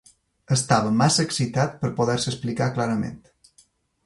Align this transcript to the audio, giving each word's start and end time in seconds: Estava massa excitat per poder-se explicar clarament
Estava 0.53 0.93
massa 1.01 1.25
excitat 1.29 1.75
per 1.83 1.93
poder-se 2.01 2.33
explicar 2.33 2.71
clarament 2.79 3.21